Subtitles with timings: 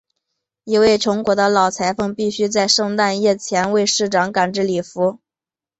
[0.63, 5.19] 一位穷苦的老裁缝必须在圣诞夜前为市长赶制礼服。